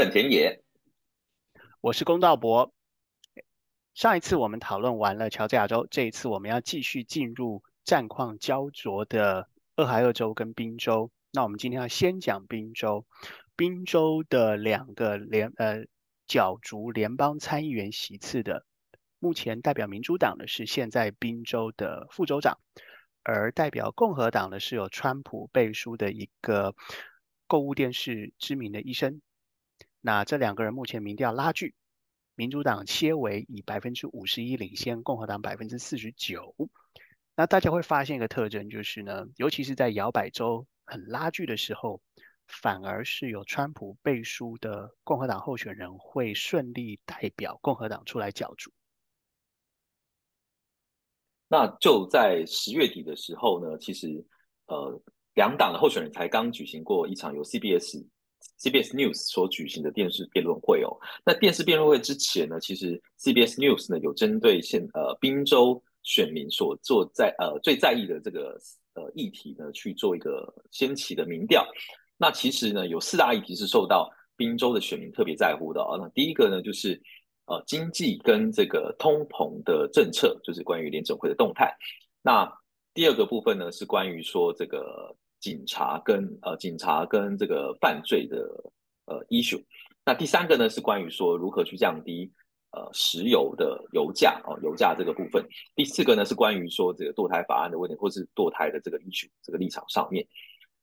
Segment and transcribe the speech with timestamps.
[0.00, 0.62] 本田野，
[1.82, 2.72] 我是公道博。
[3.92, 11.10] 上一次我们讨论完了乔治亚州，这一次我们要继续进入战况焦灼的俄亥俄州跟宾州。
[11.32, 13.04] 那我们今天要先讲宾州，
[13.56, 15.84] 宾州的两个联呃
[16.26, 18.64] 角逐联邦参议员席次的，
[19.18, 22.58] 目前代表民主党的是现在宾州的副州长，
[23.22, 26.74] 而代表共和党的是有川普背书的一个
[27.46, 29.20] 购物电视知名的医生。
[30.00, 31.74] 那这两个人目前民调拉锯，
[32.34, 36.54] 民主党切为以百分之五十一领先，共和党百分之四十九。
[37.36, 42.00] 那大家会发现一个特征，就是呢，尤其是在摇摆州很拉锯的时候，
[42.46, 48.72] 反而是有川普背书的共和党候选人会顺利代表共和党出来角逐。
[51.48, 54.24] 那就在十月底的时候呢，其实
[54.66, 55.02] 呃，
[55.34, 58.06] 两党的候选人才刚举行过一场由 CBS。
[58.58, 68.58] CBS News 所举行的电视辩论会哦，那电视辩论会之前呢，其实 CBS News 呢有针对现呃宾州选民所做在呃最在意的这个
[68.94, 71.66] 呃议题呢去做一个先期的民调。
[72.18, 75.98] 那其实呢有四大议题是受到宾州的选民特别在乎的哦。
[75.98, 77.00] 那第一个呢就是
[77.46, 81.74] 呃经济跟这个通膨的政策，就是关于联准会的动态。
[82.20, 82.50] 那
[82.92, 85.16] 第二个部分呢是关于说这个。
[85.40, 88.36] 警察跟呃警察跟这个犯罪的
[89.06, 89.62] 呃 issue，
[90.04, 92.30] 那第三个呢是关于说如何去降低
[92.70, 100.26] 呃石油的油价哦油价这个部分，第四个呢是关于说这个堕胎法案的问题或是堕胎的这个 issue 这个立场上面。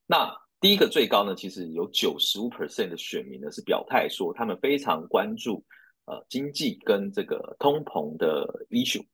[0.06, 5.64] 那第一个最高呢，其实有九十五 percent 的选民呢是表态说他们非常关注
[6.06, 9.04] 呃经济跟这个通膨的 issue。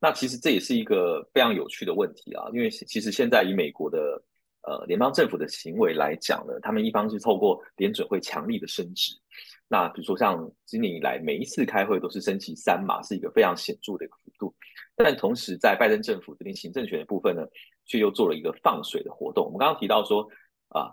[0.00, 4.22] 那其实这也是一个非常有趣的问题啊，因为其实现在以美国的
[4.66, 9.12] 呃，联邦政府的行为来讲呢，他们一方是透过联准会强力的升值，
[9.68, 14.54] 那比如说像今年以来每一次开会都是升息三码，是一个非常显著的一个幅度。
[14.96, 17.42] 但同时在拜登政府这边行政权的部分呢，
[17.84, 19.44] 却又做了一个放水的活动。
[19.44, 20.26] 我们刚刚提到说
[20.68, 20.88] 啊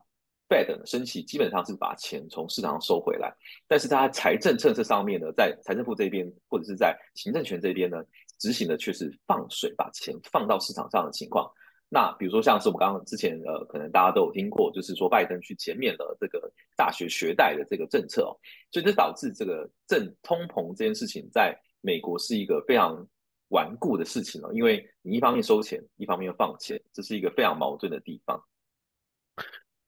[0.50, 3.34] ，Fed 升息基本上是把钱从市场上收回来，
[3.70, 8.04] 但是它财政政策上面呢，在财政部这边或者是在行政权这边呢，
[8.38, 11.50] 执行的却是放水，把钱放到市场上的情况。
[11.94, 18.32] 那比如说像是我们刚刚之前呃，可能大家都有听过，就是说拜登去减免了这个大学学贷的这个政策哦，
[18.72, 23.06] 所以这导致这个正通膨这件事情在美国是一个非常
[23.50, 28.42] 顽固的事情哦，因为你一方面收钱，一方面放钱，这是一个非常矛盾的地方。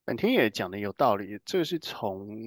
[0.04, 2.38] 本田也讲的有道理，这是从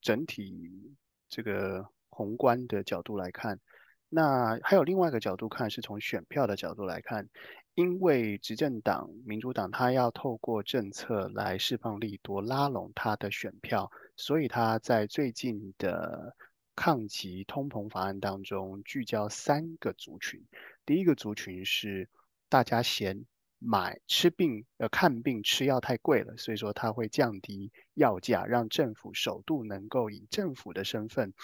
[0.00, 0.96] 整体
[1.28, 3.60] 这个宏观的角度来看，
[4.08, 7.28] 那还有另外一个角度看，是从选票的角度来看。
[7.74, 16.36] 因为执政党民主党他要透过政策来释放利多，拉拢他的选票，所以他在最近的
[16.76, 20.40] 抗击通膨法案当中聚焦三个族群。
[20.86, 22.08] 第一个族群是
[22.48, 23.24] 大家嫌
[23.58, 31.34] 买吃病呃看病吃药太贵了，所以说他会降低药价，让政府首度能够以政府的身份，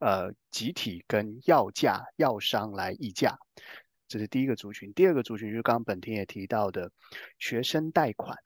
[0.00, 3.38] 呃集体跟药价药商来议价。
[4.08, 6.90] 这是第一个族群，第二个族群就是刚刚本田也提到的
[7.38, 8.36] 学生贷款。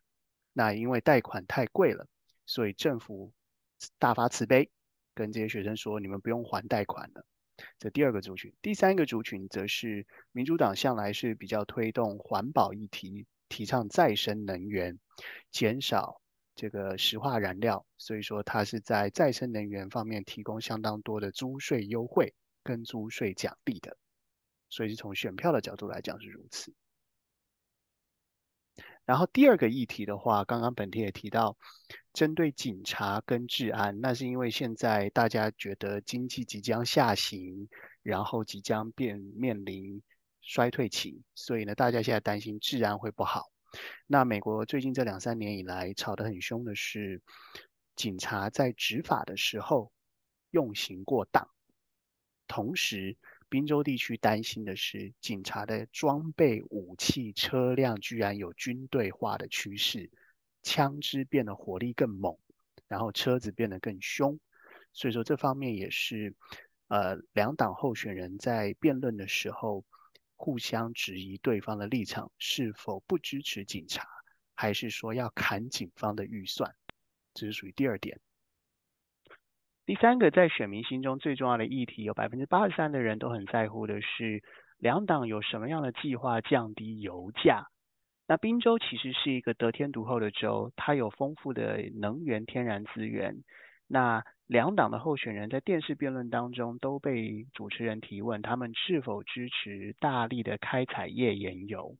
[0.52, 2.06] 那因为贷款太贵了，
[2.44, 3.32] 所以政府
[3.98, 4.68] 大发慈悲，
[5.14, 7.24] 跟这些学生说：你们不用还贷款了。
[7.78, 14.98] 这第二个族群，第三个族群则是民主党向来是比较推动环保议题，提倡再生能源，
[15.50, 16.20] 减少
[16.56, 22.34] 这个石化燃料，所以说它是在再生能源方面提供相当多的租税优惠
[22.64, 23.96] 跟租税奖励的。
[24.72, 26.72] 所以是从选票的角度来讲是如此。
[29.04, 31.58] 然后第二个议题的话，刚刚本田也提到，
[32.14, 37.68] 针对警察跟治安，那是因为现在大家觉得经济即将下行，
[38.02, 40.02] 然后即将变面临
[40.40, 43.50] 衰退期，所以呢，大家现在担心治安会不好。
[44.06, 47.20] 那美国最近这两三年以来吵得很凶的是，
[47.94, 49.92] 警察在执法的时候
[50.50, 51.46] 用刑过当，
[52.46, 53.18] 同时。
[53.52, 60.10] 滨州地区担心的是，警察的装备、武器、车辆居然有军队化的趋势，
[60.62, 62.34] 枪支变得火力更猛，
[62.88, 64.40] 然后车子变得更凶。
[64.94, 66.34] 所以说，这方面也是，
[66.88, 69.84] 呃，两党候选人在辩论的时候
[70.34, 74.08] 互相质疑对方的立场，是否不支持警察，
[74.54, 76.74] 还是说要砍警方的预算，
[77.34, 78.18] 这是属于第二点。
[79.84, 84.40] 第三个在选民心中最重要的议题，有百分之八十三的人都很在乎的是，
[84.78, 87.66] 两党有什么样的计划降低油价？
[88.28, 93.42] 那宾州其实是一个得天独厚的州，它有丰富的能源天然资源。
[93.88, 101.96] 那两党的候选人在电视辩论当中都被主持人提问，他们是否支持大力的开采页岩油。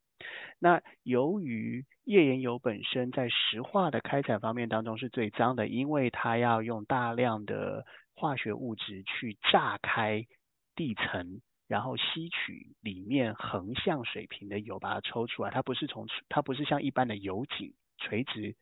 [0.59, 7.85] 那由于页岩油本身在石化的开采方面当中是最脏的，因为它要用大量的
[8.15, 10.27] 化学物质去炸开
[10.75, 15.51] 地层，然后吸取里面横向水平的油，把它抽出来。
[15.51, 18.55] 它不是从它不是像一般的油井垂直。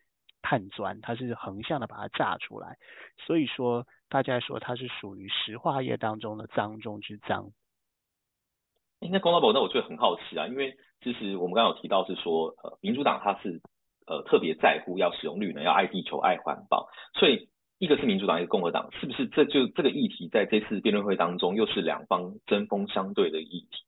[0.43, 2.79] 碳钻，它是横向的把它炸出来，
[3.19, 7.51] 所以说大家说它是属于石化业当中的脏中之脏。
[9.08, 13.61] 那公道博，那我就很好奇啊，因为其实我们刚刚有提到是说，呃，民主党它是
[14.06, 17.49] 呃特别在乎要使用绿能，要爱地球、爱环保，所以
[17.79, 23.85] 一个是民主党，一个共和党，是不是这就这个议题在这次辩论会当中又是两方针锋相对的议题？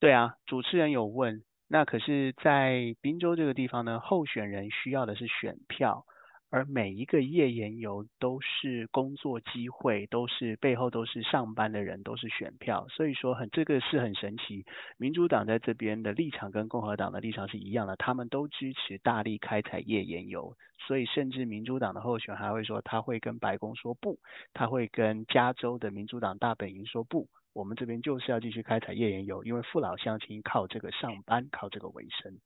[0.00, 1.42] 对啊，主持人有问。
[1.70, 6.06] 那可是，在滨州这个地方呢，候选人需要的是选票，
[6.50, 12.86] 而每一个页岩油都是工作机会，都是背后都是上班的人，都是选票。
[12.88, 14.64] 所以说很这个是很神奇。
[14.96, 20.54] 民主党在这边的立场跟共和党的立场是一样的，他们都支持大力开采页岩油。
[20.86, 24.18] 所以甚至民主党的候选还会说，他会跟白宫说不，
[24.54, 27.28] 他会跟加州的民主党大本营说不。
[27.52, 32.38] 我们这边就是要继续开采页岩油，因为父老乡亲靠这个上班，靠这个为生。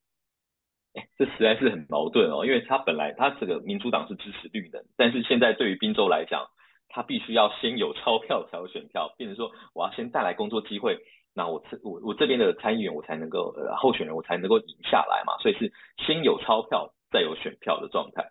[1.17, 6.47] 这实在是很矛盾哦，因为他本来他这个民主党是支持绿能，但是现在对于宾州来讲，
[6.89, 10.99] 他必须要先有钞票才有选票，变成说我要先带来工作机会，
[11.35, 18.31] 那我这我我这边的参议员我才能够呃候选人我才能够赢下来嘛，所以是先有钞票再有选票的状态。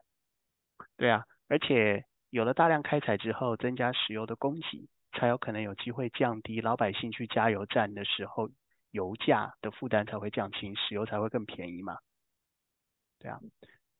[0.97, 4.87] 对啊，而且有了大量开采之后，增加石油的供给。
[5.13, 8.49] 才有可能有机会降低老百姓去加油站的时候
[8.91, 11.97] 油价的负担才会降轻，石油才会更便宜嘛。
[13.21, 13.39] 对啊，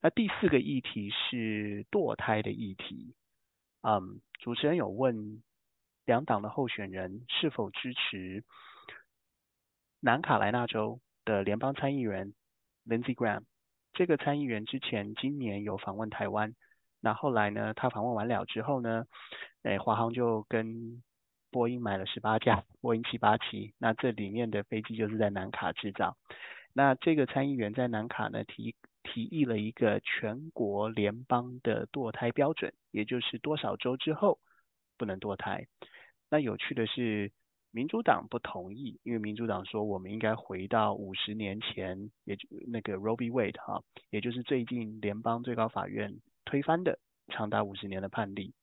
[0.02, 3.14] 那第四个议题是堕胎的议题。
[3.84, 5.44] 嗯，主持人有问
[6.06, 8.44] 两党的候选人是否支持
[10.00, 12.34] 南卡莱纳州的联邦参议员
[12.88, 13.44] Lindsey Graham。
[13.94, 16.56] 这个参议员之前今年有访问台湾。
[17.04, 17.74] 那后来呢？
[17.74, 19.06] 他访问完了之后呢？
[19.64, 21.04] 哎，华航就跟
[21.50, 23.74] 波音买了十八架波音七八七。
[23.80, 26.16] 那这里面的飞机就是在南卡制造。
[26.74, 34.40] 那这个参议员在南卡呢提提议了一个全国联邦的堕胎标准，也就是多少周之后
[34.98, 35.68] 不能堕胎。
[36.30, 37.32] 那有趣的是，
[37.72, 43.32] 民主党不同意，因为民主党说我们应该回到五十年前，也就那个 Roe v.
[43.32, 46.14] Wade 哈，也就是最近联邦最高法院。
[46.46, 47.00] 推翻的
[47.30, 48.54] 长达五十年的判例，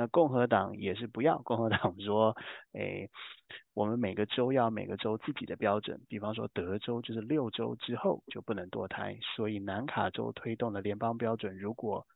[0.00, 1.42] 那共和党也是不要。
[1.42, 2.36] 共和党说，
[2.72, 3.08] 哎，
[3.74, 12.06] 我们每个州要每个州自己的标准，比方说德州就是六周之后就不能堕胎，所以南卡州推动的联邦标准如果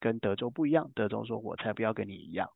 [0.00, 2.50] 跟德州不一样，德州说我才不要跟你一样。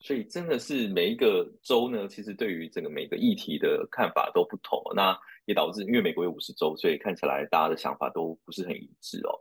[0.00, 9.32] 所以真的是每一个州呢，其实对于这个每个议题的看法都不同，那也导致因为美国有五十州，所以看起来大家的想法都不是很一致哦。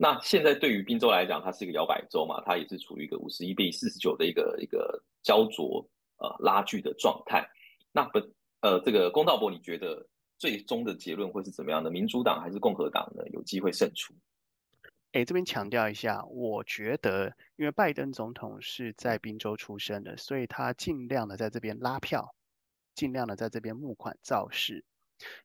[0.00, 5.84] 那现在对于宾州来讲，它是一个摇摆州嘛，它也是处于一个五十一比四十九的一个一个焦灼
[6.18, 7.44] 呃拉锯的状态。
[7.90, 8.22] 那本
[8.60, 10.06] 呃这个公道博，你觉得
[10.38, 11.90] 最终的结论会是怎么样的？
[11.90, 13.24] 民主党还是共和党呢？
[13.32, 14.14] 有机会胜出？
[15.10, 22.36] 哎，这边强调一下，我觉得因为拜登总统是在宾州出生的，所以他尽量的在这边拉票，
[22.94, 24.84] 尽量的在这边募款造势。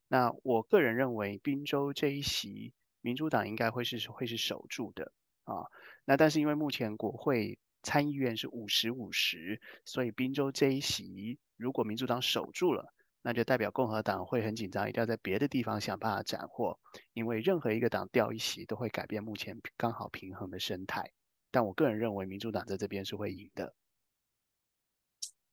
[0.07, 2.71] 那我个人认为，宾州这一席。
[3.03, 5.11] 民主党应该会是会是守住的
[5.43, 5.67] 啊，
[6.05, 16.79] 那但是因为目前国会参议院是五十五十，所以宾州这一席如果民主党守住了，那就代表共和党会很紧张，一定要在别的地方想办法斩获，
[17.11, 21.11] 因为任何一个党掉一席都会改变目前刚好平衡的生态。
[21.51, 23.75] 但我个人认为民主党在这边是会赢的。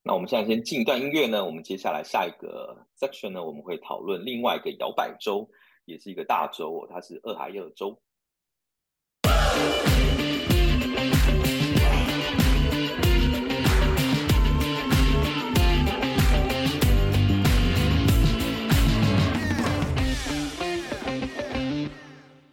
[0.02, 5.50] 那我们现在先进一段音乐呢，我们接下来下一个 section 呢，我们会讨论另外一个摇摆州。
[5.84, 8.00] 也是一个大州哦，它是俄亥俄州。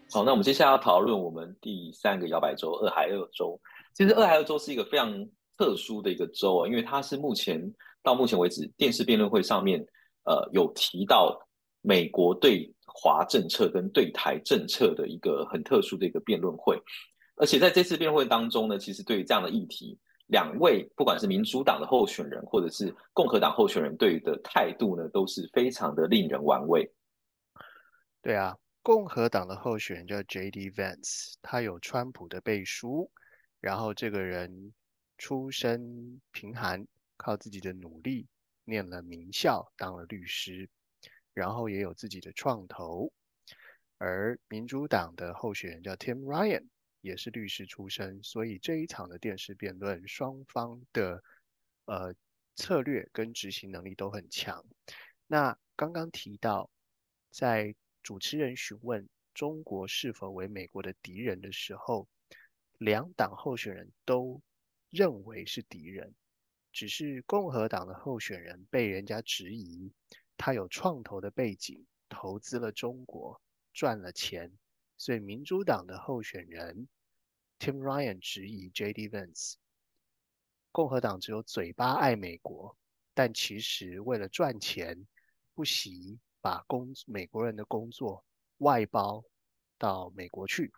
[0.09, 3.59] 好，那我们接下来要讨论我们第三个摇摆州——俄亥俄州。
[3.93, 5.13] 其实，俄亥俄州是一个非常
[5.57, 7.61] 特殊的一个州啊，因为它是目前
[8.01, 9.85] 到目前为止电视辩论会上面，
[10.23, 11.37] 呃，有提到
[11.81, 12.73] 美国对。
[12.99, 16.81] 华政策跟对台政策的一个很特殊的一个辩论会，
[17.35, 26.91] 而且在这次辩论会当中呢，其实对于这样的议题，两位不管是民主党的候选人或者是共和党候选人对于的态度呢，都是非常的令人玩味。
[28.23, 30.71] 对啊，共和党的候选人叫 J.D.
[30.71, 33.11] Vance，他有川普的背书，
[33.61, 34.73] 然后这个人
[35.19, 36.83] 出身贫寒，
[37.15, 38.27] 靠自己的努力
[38.65, 40.67] 念了名校，当了律师，
[41.37, 43.13] 然后也有自己的创投。
[43.99, 46.65] 而民主党的候选人叫 Tim Ryan，
[47.01, 51.23] 也是律师出身，所以这一场的电视辩论，双方的
[51.85, 52.15] 呃
[52.55, 54.65] 策略跟执行能力都很强。
[55.27, 56.71] 那刚刚提到，
[57.29, 62.07] 在主持人询问中国是否为美国的敌人的时候，
[62.79, 64.41] 两党候选人都
[64.89, 66.15] 认为是敌人，
[66.71, 69.91] 只是共和党的候选人被人家质疑，
[70.37, 73.41] 他有创投的背景，投资了中国。
[73.73, 74.51] 赚了钱，
[74.97, 76.87] 所以民主党的候选人
[77.59, 79.07] Tim Ryan 质疑 J.D.
[79.07, 79.53] Vance，
[80.71, 82.75] 共和党只有嘴巴爱美国，
[83.13, 85.05] 但其实为了赚钱，
[85.53, 88.25] 不惜把工美国人的工作
[88.57, 89.23] 外包
[89.77, 90.73] 到美国去，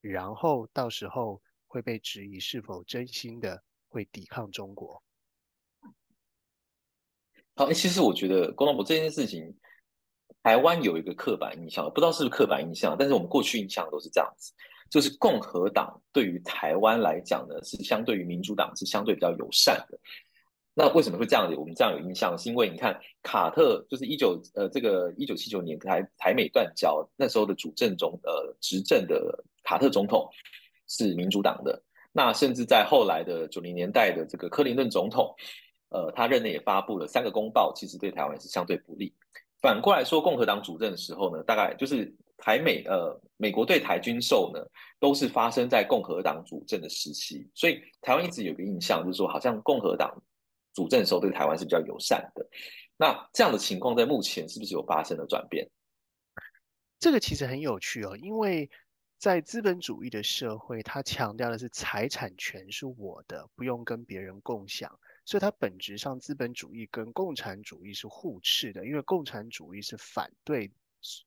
[0.00, 5.00] 然后到时候会被质疑是否真心的会抵抗中国。
[7.54, 9.54] 好，其实我觉得郭老伯这件事情。
[10.42, 14.52] 台湾有一个刻板印象，不知道是不是刻板印象，但是我们过去印象都是这样子，
[14.90, 19.98] 就是共和党对于台湾来讲呢，是相对于民主党是相对比较友善的。
[20.74, 21.56] 那为什么会这样子？
[21.56, 30.28] 我们这样有印象，是因为你看卡特就是一九呃这个一九七九年台台美断交那时候的主政中呃执政的卡特总统
[30.88, 31.82] 是民主党的，
[32.12, 35.34] 那甚至在后来的九零年代的这个克林顿总统，
[35.94, 39.14] 呃他任内也发布了三个公报，其实对台湾是相对不利。
[39.62, 44.60] 反过来说，共和党主政的时候呢，大概就是台美呃美国对台军售呢，
[44.98, 50.12] 都是发生在共和党主政的时期，所以台湾一直有个印象，就是说好像共和党
[50.74, 52.46] 主政的时候对台湾是比较友善的。
[52.96, 55.66] 那这样的情况在目前是不是有发生了转变？
[56.98, 58.68] 这个其实很有趣哦，因为
[59.18, 64.90] 在资本主义的社会，它强调的是财产权是我的，不用跟别人共享。
[65.24, 70.70] 所以它本质上，资本主义跟共产主义是互斥的，因为共产主义是反对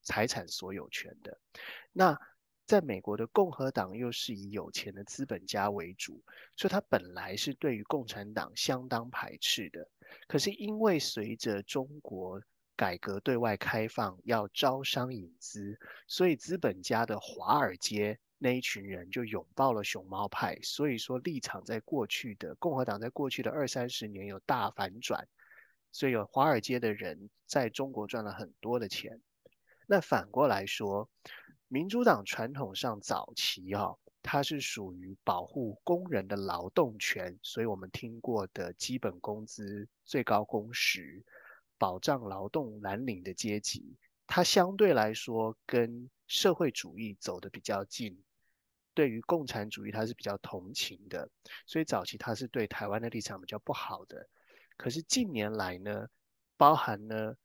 [0.03, 1.37] 财产所有权的。
[1.91, 2.19] 那
[2.65, 6.21] 在美国的共和党又是以有钱的资本家为主，
[6.55, 9.89] 所以它本来是对于共产党相当排斥的。
[10.27, 12.41] 可是因为随着中国
[12.75, 18.19] 改革对外开放，要招商引资，所以资本家的华尔街。
[18.39, 25.27] 那一群人就拥抱了熊猫派，所以说立场在过去的共和党在过去的二三十年有大反转，
[25.91, 29.19] 所以有华尔街的人在中国赚了很多的钱。
[29.87, 31.09] 那反过来说，
[31.67, 41.23] 民主党传统上早期啊，它是属于保护工人的劳动权，所以我们听过的基本工资、最高工时、
[41.77, 43.95] 保障劳动蓝领的阶级，
[44.27, 48.21] 它相对来说跟社会主义走得比较近。
[48.97, 51.29] 对于共产主义，他是比较同情的，
[51.67, 54.27] 所以早期他是对台湾的立场比较不好的。
[54.75, 56.07] 可是近年来呢，
[56.57, 57.35] 包含呢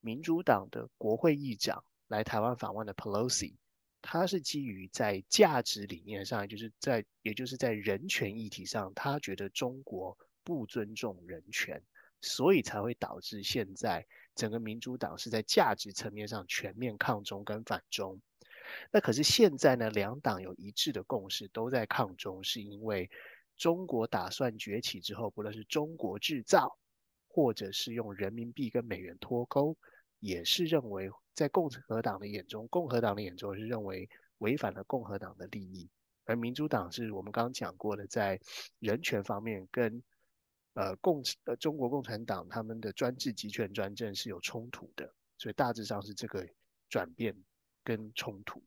[0.00, 3.52] 民主党的国会议长来台湾访问的 Pelosi，
[4.00, 11.82] 他是基于在价值理念上，就是在也就是在人权议题上，他觉得中国不尊重人权，
[12.22, 18.18] 所以才会导致现在整个民主党是在价值层面上全面抗中跟反中。
[18.90, 23.10] 那可是现在呢，两党有一致的共识，都在抗中，是因为
[23.56, 26.78] 中国打算崛起之后，不论是中国制造，
[27.28, 29.76] 或者是用人民币跟美元脱钩，
[30.20, 34.08] 也是认为在共和党的眼中，共和党的眼中是认为
[34.38, 35.88] 违反了共和党的利益，
[36.24, 38.38] 而民主党是我们刚刚讲过的，在
[38.78, 40.02] 人权方面跟
[40.74, 46.46] 呃共呃中国共产党他们的专制集权专政是有冲突的，所以大致上是这个
[46.90, 47.34] 转变。
[47.86, 48.60] 跟冲突，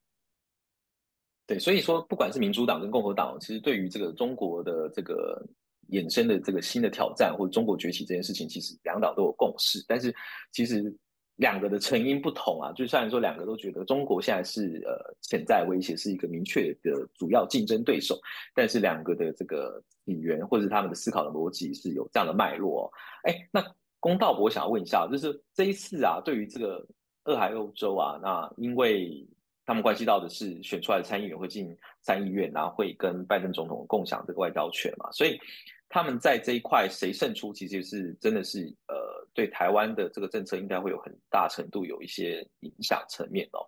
[1.45, 5.45] 对，所以说不管是民主党跟共和党，其实对于这个中国的这个
[5.89, 9.83] 衍生的这个新的挑战或者中国崛起这件事情，其实两党都有共识。
[9.89, 10.15] 但是
[10.53, 10.95] 其实
[11.35, 18.17] 两个的成因不同啊，就虽然说两个都觉得中国现在是呃潜在威胁，是一个明确的主要竞争对手，
[18.55, 22.89] 但是两个的这个起源或者是他们的思考的逻辑是有这样的脉络。
[23.23, 23.61] 哎，那
[23.99, 26.88] 公道，我想要问一下，就是这一次啊，对于这个。
[27.29, 29.24] 俄亥俄州啊，那因为
[29.65, 35.39] 他们关系到的是选出来的参议员会进参议院，然后会跟拜登总统共享这个外交权嘛，所以
[35.88, 38.95] 他们在这一块谁胜出，其实是真的是呃，
[39.31, 43.62] 对台湾的这个政策应该会有很大程度有一些影响层面哦。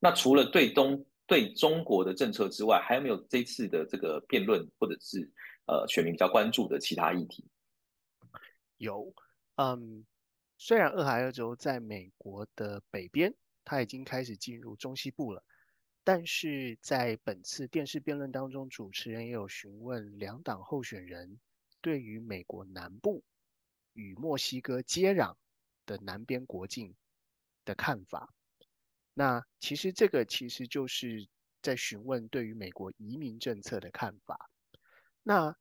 [0.00, 5.30] 那除了对东对中国的政策之外，还有没有这次的这个辩论或者是
[5.66, 7.44] 呃选民比较关注的其他议题？
[8.78, 9.12] 有，
[9.54, 10.04] 嗯。
[10.56, 13.34] 虽然俄亥俄州在美国的北边，
[13.64, 15.44] 它已经开始进入中西部了，
[16.04, 21.40] 但是在本次电视辩论当中，主持人也有询问两党候选人
[21.80, 23.22] 对于美国南部
[23.92, 25.34] 与墨西哥接壤
[25.84, 26.94] 的南边国境
[27.64, 28.32] 的看法。
[29.12, 31.28] 那其实这个其实就是
[31.62, 34.50] 在询问对于美国移民政策的看法。
[35.22, 35.56] 那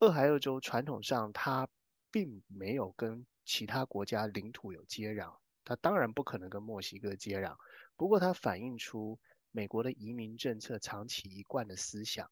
[0.00, 1.68] 俄亥俄州传统上它
[2.10, 7.56] 并没有跟其他国家领土有接壤，它当然不可能跟墨西哥接壤。
[7.96, 9.18] 不过它反映出。
[9.54, 12.30] 美国的移民政策长期一贯的思想，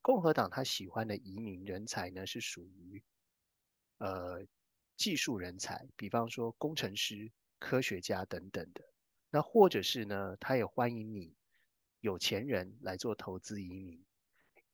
[0.00, 3.02] 共和党他喜欢的移民人才呢是属于，
[3.98, 4.46] 呃，
[4.96, 8.84] 技术人才，比方说工程师、科学家等等的。
[9.28, 11.34] 那或者是呢，他也欢迎你
[11.98, 14.00] 有钱人来做投资移民，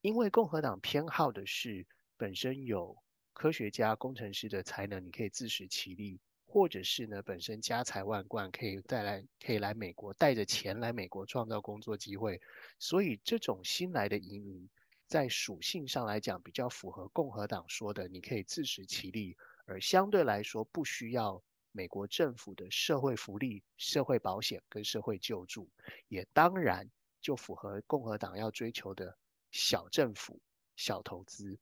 [0.01, 2.95] 因为共和党偏好的是本身有
[3.39, 6.19] 科学家、工程师的才能，你可以自食其力。
[6.45, 12.41] 或者是呢，本身家财万贯，可以带来，可以来美国，带着钱来美国创造工作机会。
[12.79, 14.67] 所以这种新来的移民，
[15.07, 21.41] 在属性上来讲，比较符合共和党说的，你可以自食其力，而相对来说不需要
[21.71, 25.69] 美国政府的社会福利、社会保险跟社会救助，
[26.09, 26.85] 也当然
[27.21, 29.17] 就符合共和党要追求的
[29.51, 30.41] 小政府、
[30.75, 31.57] 小投资。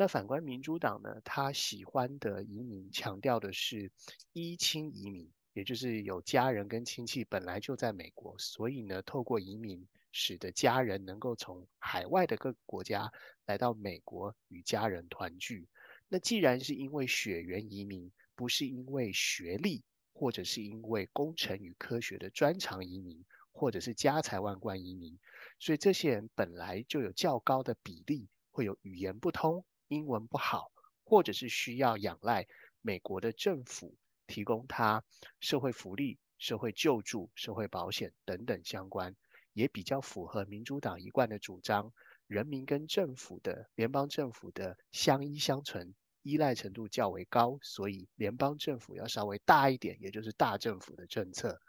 [0.00, 3.92] 那反观民主党呢，他喜欢的移民强调的是
[4.32, 13.12] 依亲移民，也就是有家人跟亲戚本来就在美国，所以呢，透过移民使得家人能够从海外的各个国家
[13.44, 15.68] 来到美国与家人团聚。
[16.08, 25.18] 那既然是因为血缘移民，不是因为学历或者是因为工程与科学的专长移民，或者是家财万贯移民，
[25.58, 29.62] 所以这些人本来就有较高的比例会有语言不通。
[29.90, 30.70] 英文不好，
[31.02, 32.46] 或者是需要仰赖
[32.80, 33.96] 美国的政府
[34.28, 35.02] 提供他
[35.40, 39.16] 社会福利、社会救助、社会保险等等相关，
[39.52, 41.92] 也比较符合民主党一贯的主张：
[42.28, 51.60] 人民跟政府的联邦政府的相依相存，依赖程度较为高，所以联邦政府要稍微大一点，也就是大政府的政策。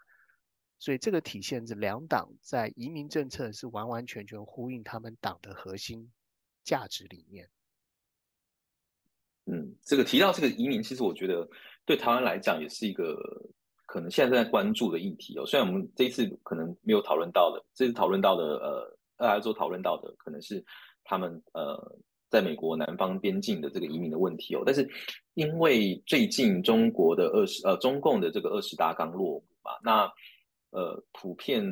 [0.78, 6.12] 所以这个体现着两党在移民政策是完完全全呼应他们党的核心
[6.62, 7.50] 价值理念。
[9.46, 11.48] 嗯，这个提到这个移民，其实我觉得
[11.84, 13.16] 对台湾来讲也是一个
[13.86, 15.44] 可能现在正在关注的议题哦。
[15.44, 20.64] 虽然我们这一次可能没有讨论到的，这次讨论到的，呃，二来做讨论到的可能是
[21.02, 21.76] 他们呃
[22.30, 24.62] 在美国南方边境的这个移民的问题哦。
[24.64, 24.88] 但是
[25.34, 30.04] 因为最近中国的二十呃中共的这个二十大刚落幕嘛，那
[30.70, 31.62] 呃普遍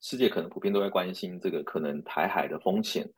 [0.00, 3.08] 世界可能普遍都在关心这个可能台海的风险。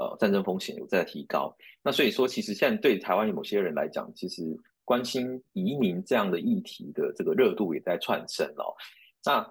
[0.00, 4.42] 呃，战争风险有在提高，那所以说，其实现在对台湾有某些人来讲，其实
[4.84, 8.70] 关心移民这样的议题的这个热度也在窜升哦。
[9.24, 9.44] 那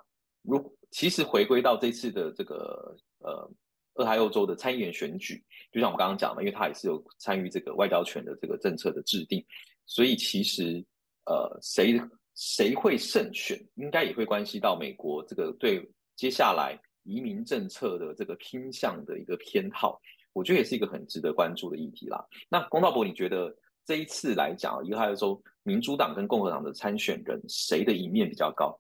[0.44, 3.52] 如其实回归到这次的这个呃，
[3.96, 9.46] 俄亥俄州的参议员选举，就像我们刚刚讲的，因为他也是有参与这个外交权的这个政策的制定，
[9.86, 10.82] 所以其实
[11.26, 12.00] 呃，谁
[12.36, 20.00] 谁会胜选，应该也会关系到美国这个对接下来移民政策的这个倾向的一个偏好。
[20.38, 22.24] 我觉得也是一个很值得关注的议题啦。
[22.48, 23.52] 那龚道博，你觉得
[23.84, 28.80] 这一次来讲，一个还是说民主党跟共和党的参选人谁的赢面比较高？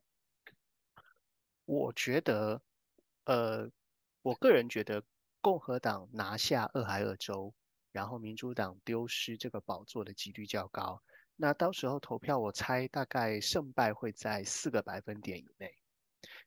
[1.65, 2.61] 我觉得，
[3.25, 3.67] 呃，
[4.21, 5.01] 我个人觉得
[5.41, 7.51] 共和党拿下俄亥俄州，
[7.91, 11.01] 然后民主党丢失这个宝座的几率较高。
[11.35, 15.73] 那到时候投票，我猜大概胜败会在四个百分点以内。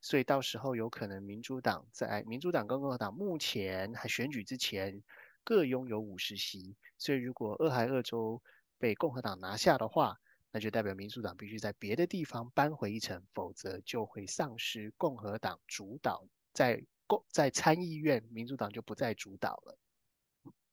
[0.01, 5.03] 所以到时候有可能民主党在民主党跟共和党目前还选举之前
[5.45, 8.43] 各拥有五十席，所以如果俄亥俄州
[8.79, 10.19] 被共和党拿下的话，
[10.51, 19.79] 那就代表民主党必须在别的地方扳回一城，否则就会丧失共和党主导在共在参议院，民主党就不再主导了。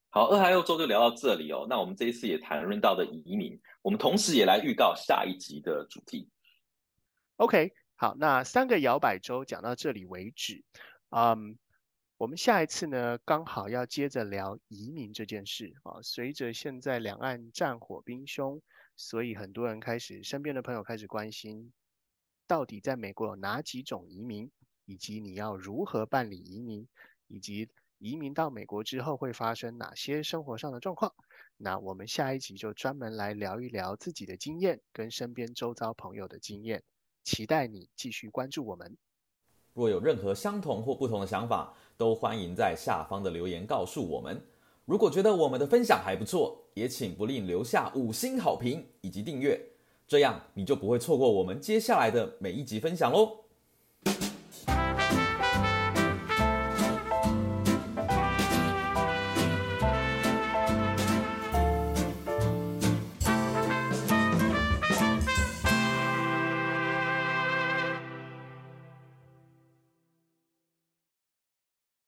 [0.09, 1.67] 好，俄亥俄州就聊到这里哦。
[1.69, 6.29] 那我们这一次也谈论到的移民，我们同时也来预告下一集的主题。
[7.35, 7.71] OK。
[7.99, 10.63] 好，那三个摇摆州讲到这里为止。
[11.09, 11.57] 嗯，
[12.17, 15.99] 我们下一次呢，刚好要接着聊移民这件事啊。
[16.03, 18.61] 随着现在两岸战火兵凶，
[18.95, 21.73] 所以很多人开始，身边的朋友开始关心，
[22.45, 24.51] 到底在美国有哪几种移民，
[24.85, 26.87] 以及你要如何办理移民，
[27.27, 31.15] 以及移民到美国之后会发生哪些生活上的状况。
[31.57, 36.83] 那我们下一集就专门来聊一聊自己的经验跟身边周遭朋友的经验。
[37.27, 38.97] 期待你继续关注我们。
[39.73, 44.41] 若有任何相同或不同的想法，都欢迎在下方的留言告诉我们。
[44.85, 49.61] 如果觉得我们的分享还不错，也请不吝留下五星好评以及订阅，
[50.07, 53.46] 这样你就不会错过我们接下来的每一集分享喽。